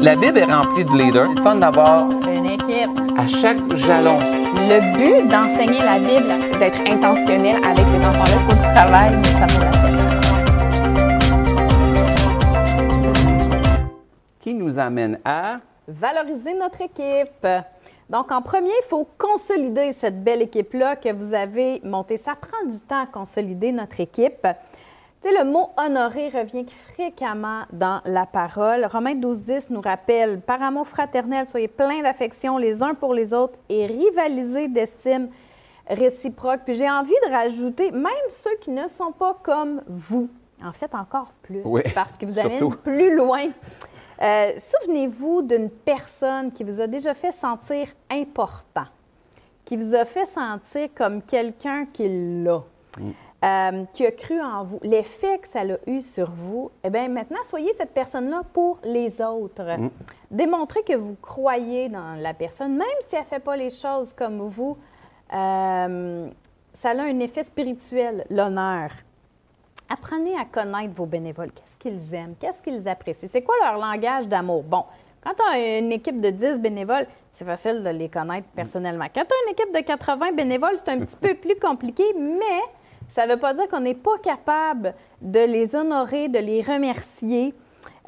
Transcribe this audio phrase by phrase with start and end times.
[0.00, 1.28] La Bible est remplie de leaders.
[1.36, 2.90] C'est fun d'avoir Une équipe.
[3.16, 4.18] à chaque jalon.
[4.20, 8.34] Le but d'enseigner la Bible, c'est d'être intentionnel avec ces enfants-là.
[8.34, 9.98] Il faut du travail, mais ça vaut la peine.
[14.40, 15.58] Qui nous amène à.
[15.88, 17.46] Valoriser notre équipe.
[18.10, 22.16] Donc, en premier, il faut consolider cette belle équipe-là que vous avez montée.
[22.16, 24.46] Ça prend du temps à consolider notre équipe.
[25.20, 28.84] Tu sais, le mot honorer revient fréquemment dans la parole.
[28.84, 33.34] Romains 12, 10 nous rappelle Par amour fraternel, soyez pleins d'affection les uns pour les
[33.34, 35.28] autres et rivalisez d'estime
[35.88, 36.60] réciproque.
[36.64, 40.28] Puis j'ai envie de rajouter, même ceux qui ne sont pas comme vous,
[40.62, 43.46] en fait encore plus, Oui, parce que vous allez plus loin.
[44.22, 48.86] Euh, Souvenez-vous d'une personne qui vous a déjà fait sentir important,
[49.64, 52.62] qui vous a fait sentir comme quelqu'un qui l'a,
[53.44, 56.70] euh, qui a cru en vous, l'effet que ça a eu sur vous.
[56.82, 59.62] Eh bien, maintenant, soyez cette personne-là pour les autres.
[60.30, 64.12] Démontrez que vous croyez dans la personne, même si elle ne fait pas les choses
[64.12, 64.76] comme vous.
[65.32, 66.28] euh,
[66.74, 68.90] ça a un effet spirituel, l'honneur.
[69.88, 71.50] Apprenez à connaître vos bénévoles.
[71.52, 72.34] Qu'est-ce qu'ils aiment?
[72.38, 73.28] Qu'est-ce qu'ils apprécient?
[73.30, 74.62] C'est quoi leur langage d'amour?
[74.62, 74.84] Bon,
[75.24, 79.06] quand on a une équipe de 10 bénévoles, c'est facile de les connaître personnellement.
[79.14, 82.62] Quand on a une équipe de 80 bénévoles, c'est un petit peu plus compliqué, mais
[83.10, 87.54] ça ne veut pas dire qu'on n'est pas capable de les honorer, de les remercier.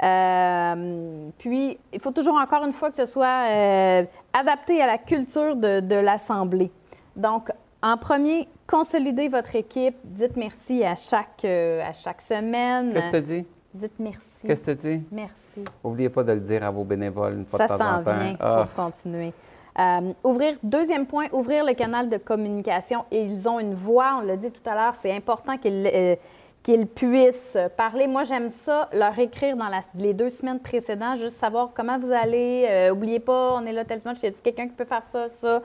[0.03, 4.97] Euh, puis, il faut toujours encore une fois que ce soit euh, adapté à la
[4.97, 6.71] culture de, de l'Assemblée.
[7.15, 7.51] Donc,
[7.83, 9.95] en premier, consolidez votre équipe.
[10.03, 12.93] Dites merci à chaque, euh, à chaque semaine.
[12.93, 13.45] Qu'est-ce que tu dis?
[13.73, 14.19] Dites merci.
[14.45, 15.03] Qu'est-ce que tu dis?
[15.11, 15.65] Merci.
[15.83, 18.03] N'oubliez pas de le dire à vos bénévoles une fois Ça de temps en s'en
[18.03, 18.19] temps.
[18.19, 19.33] vient Ah, pour continuer.
[19.79, 23.05] Euh, ouvrir, deuxième point, ouvrir le canal de communication.
[23.11, 26.15] Et ils ont une voix, on l'a dit tout à l'heure, c'est important qu'ils euh,
[26.63, 28.05] qu'ils puissent parler.
[28.05, 32.11] Moi, j'aime ça, leur écrire dans la- les deux semaines précédentes, juste savoir comment vous
[32.11, 32.67] allez.
[32.69, 35.03] Euh, oubliez pas, on est là tel dimanche, il y a quelqu'un qui peut faire
[35.09, 35.61] ça, ça?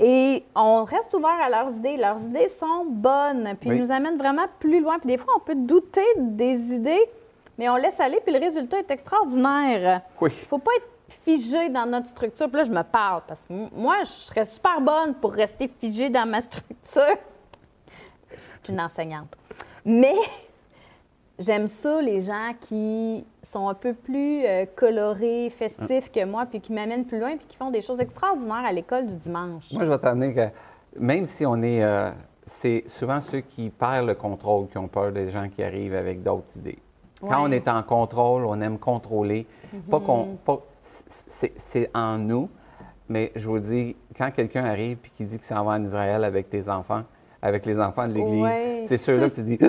[0.00, 1.96] Et on reste ouvert à leurs idées.
[1.96, 3.76] Leurs idées sont bonnes, puis Oui.
[3.76, 4.98] ils nous amènent vraiment plus loin.
[4.98, 7.04] Puis des fois, on peut douter des idées,
[7.58, 10.00] mais on laisse aller, puis le résultat est extraordinaire.
[10.20, 10.30] oui.
[10.48, 10.88] faut pas être
[11.24, 12.48] figé dans notre structure.
[12.48, 16.10] Puis là, je me parle parce que moi, je serais super bonne pour rester figée
[16.10, 17.16] dans ma structure.
[18.28, 19.28] C'est une enseignante.
[19.84, 20.14] Mais
[21.38, 26.60] j'aime ça, les gens qui sont un peu plus euh, colorés, festifs que moi, puis
[26.60, 29.70] qui m'amènent plus loin, puis qui font des choses extraordinaires à l'école du dimanche.
[29.72, 30.48] Moi, je vais t'amener que
[30.98, 31.82] même si on est.
[31.82, 32.10] euh,
[32.44, 36.22] c'est souvent ceux qui perdent le contrôle qui ont peur des gens qui arrivent avec
[36.24, 36.78] d'autres idées.
[37.20, 37.34] Quand Ouais.
[37.48, 39.46] on est en contrôle, on aime contrôler.
[39.90, 40.04] Pas Mhm.
[40.04, 40.24] qu'on.
[40.44, 40.71] pas- c'est-
[41.56, 42.48] C'est en nous,
[43.08, 46.22] mais je vous dis, quand quelqu'un arrive et qui dit qu'il s'en va en Israël
[46.24, 47.02] avec tes enfants,
[47.40, 48.84] avec les enfants de l'Église, Ouais.
[48.86, 49.58] c'est ceux-là que tu dis.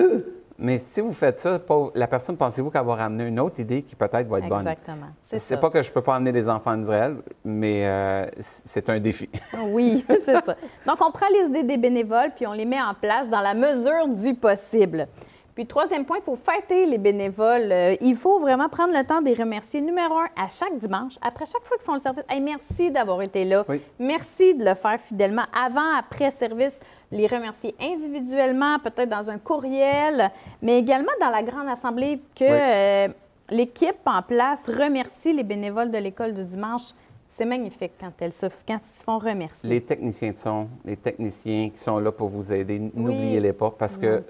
[0.56, 1.58] Mais si vous faites ça,
[1.96, 4.60] la personne, pensez-vous qu'elle va ramener une autre idée qui peut-être va être bonne?
[4.60, 5.06] Exactement.
[5.32, 9.00] C'est pas que je peux pas amener des enfants en Israël, mais euh, c'est un
[9.00, 9.28] défi.
[9.66, 10.54] Oui, c'est ça.
[10.86, 13.54] Donc, on prend les idées des bénévoles, puis on les met en place dans la
[13.54, 15.08] mesure du possible.
[15.54, 17.70] Puis, troisième point, il faut fêter les bénévoles.
[17.70, 19.80] Euh, il faut vraiment prendre le temps de les remercier.
[19.80, 23.22] Numéro un, à chaque dimanche, après chaque fois qu'ils font le service, Hey, merci d'avoir
[23.22, 23.64] été là.
[23.68, 23.80] Oui.
[24.00, 25.44] Merci de le faire fidèlement.
[25.52, 26.78] Avant, après service,
[27.12, 32.50] les remercier individuellement, peut-être dans un courriel, mais également dans la grande assemblée que Oui.
[32.50, 33.08] euh,
[33.50, 36.90] l'équipe en place remercie les bénévoles de l'école du dimanche.
[37.28, 39.68] C'est magnifique quand, elles se, quand ils se font remercier.
[39.68, 43.98] Les techniciens de son, les techniciens qui sont là pour vous aider, n'oubliez-les pas parce
[43.98, 44.22] que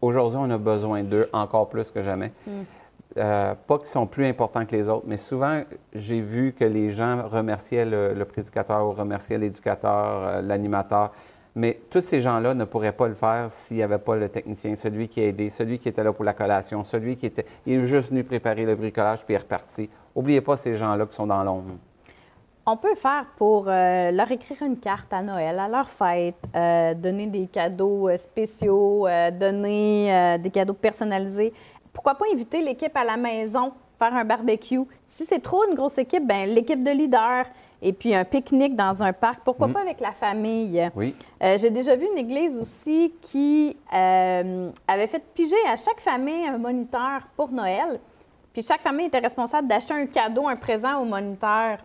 [0.00, 2.32] aujourd'hui, on a besoin d'eux encore plus que jamais.
[2.46, 2.50] Mm.
[3.18, 5.62] Euh, pas qu'ils sont plus importants que les autres, mais souvent,
[5.94, 11.12] j'ai vu que les gens remerciaient le, le prédicateur ou remerciaient l'éducateur, euh, l'animateur.
[11.54, 14.74] Mais tous ces gens-là ne pourraient pas le faire s'il n'y avait pas le technicien,
[14.74, 17.44] celui qui a aidé, celui qui était là pour la collation, celui qui était.
[17.66, 19.90] Il est juste venu préparer le bricolage puis il est reparti.
[20.16, 21.74] N'oubliez pas ces gens-là qui sont dans l'ombre.
[22.64, 26.94] On peut faire pour euh, leur écrire une carte à Noël, à leur fête, euh,
[26.94, 31.52] donner des cadeaux euh, spéciaux, euh, donner des cadeaux personnalisés.
[31.92, 34.82] Pourquoi pas inviter l'équipe à la maison, faire un barbecue.
[35.08, 37.46] Si c'est trop une grosse équipe, ben l'équipe de leaders
[37.82, 39.40] et puis un pique-nique dans un parc.
[39.44, 40.88] Pourquoi pas avec la famille?
[40.94, 41.16] Oui.
[41.40, 47.22] J'ai déjà vu une église aussi qui avait fait piger à chaque famille un moniteur
[47.36, 47.98] pour Noël.
[48.52, 51.78] Puis chaque famille était responsable d'acheter un cadeau, un présent au moniteur.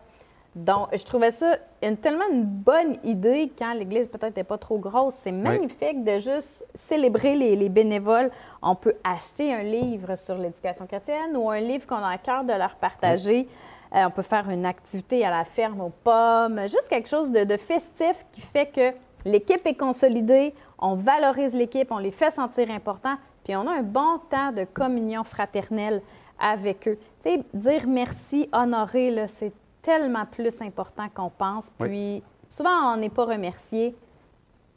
[0.57, 4.79] Donc, je trouvais ça une, tellement une bonne idée quand l'église peut-être n'est pas trop
[4.79, 5.13] grosse.
[5.21, 8.31] C'est magnifique de juste célébrer les, les bénévoles.
[8.63, 12.43] On peut acheter un livre sur l'éducation chrétienne ou un livre qu'on a à cœur
[12.43, 13.47] de leur partager.
[13.93, 17.43] Euh, on peut faire une activité à la ferme aux pommes, juste quelque chose de,
[17.43, 22.69] de festif qui fait que l'équipe est consolidée, on valorise l'équipe, on les fait sentir
[22.71, 26.01] importants, puis on a un bon temps de communion fraternelle
[26.39, 26.97] avec eux.
[27.23, 29.53] Tu sais, dire merci, honorer, c'est
[29.87, 31.65] tellement plus important qu'on pense.
[31.79, 31.87] Oui.
[31.87, 33.95] Puis souvent, on n'est pas remercié.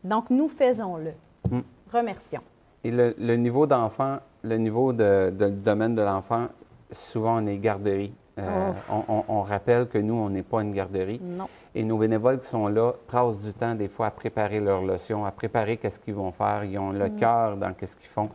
[0.05, 1.13] Donc, nous faisons-le.
[1.51, 1.61] Mm.
[1.93, 2.43] Remercions.
[2.85, 5.31] Et le, le niveau d'enfant, le niveau de,
[5.69, 6.47] domaine de l'enfant,
[6.93, 8.15] souvent on est garderie.
[8.39, 11.21] Euh, on, on- on rappelle que nous, on n'est pas une garderie.
[11.23, 11.47] Non.
[11.75, 15.25] Et nos bénévoles qui sont là passent du temps des fois à préparer leurs leçons,
[15.25, 16.65] à préparer qu'est-ce qu'ils vont faire.
[16.65, 18.31] Ils ont le cœur dans qu'est-ce qu'ils font.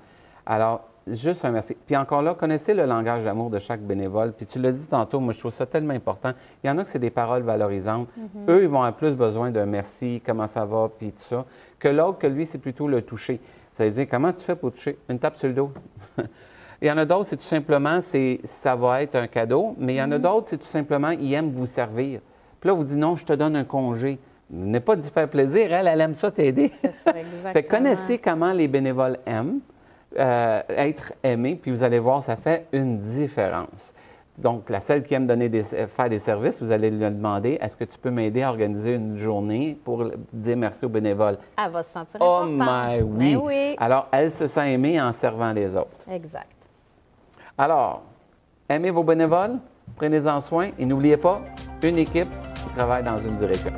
[0.45, 1.75] Alors, juste un merci.
[1.85, 4.33] Puis encore là, connaissez le langage d'amour de chaque bénévole.
[4.33, 6.31] Puis tu l'as dit tantôt, moi je trouve ça tellement important.
[6.63, 8.07] Il y en a que c'est des paroles valorisantes.
[8.47, 11.45] Eux, ils vont avoir plus besoin d'un merci, comment ça va, puis tout ça,
[11.79, 13.39] que l'autre, que lui, c'est plutôt le toucher.
[13.77, 14.97] Ça veut dire, comment tu fais pour toucher?
[15.09, 15.71] Une tape sur le dos.
[16.81, 19.93] Il y en a d'autres, c'est tout simplement, c'est, ça va être un cadeau, mais
[19.93, 22.19] il y en a d'autres, c'est tout simplement, ils aiment vous servir.
[22.59, 24.19] Puis là, vous dites, non, je te donne un congé.
[24.49, 26.69] N'est pas d'y faire plaisir, elle, elle aime ça t'aider.
[27.53, 29.61] Fait que connaissez comment les bénévoles aiment
[30.17, 33.93] euh, être aimés, puis vous allez voir, ça fait une différence.
[34.37, 37.77] Donc, la celle qui aime donner des, faire des services, vous allez lui demander, est-ce
[37.77, 41.37] que tu peux m'aider à organiser une journée pour dire merci aux bénévoles?
[41.57, 43.35] Elle va se sentir Oh my oui!
[43.35, 43.75] Ben oui.
[43.79, 46.09] Alors, elle se sent aimée en servant les autres.
[46.11, 46.51] Exact.
[47.57, 48.03] Alors,
[48.67, 49.57] aimez vos bénévoles,
[49.95, 51.39] prenez-en soin et n'oubliez pas,
[51.81, 53.71] une équipe qui travaille dans une direction.